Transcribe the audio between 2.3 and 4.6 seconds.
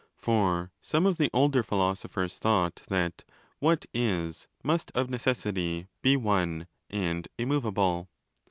thought that' what is'